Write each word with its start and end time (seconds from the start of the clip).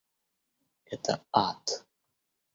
Это— 0.85 1.23
ад! 1.47 1.63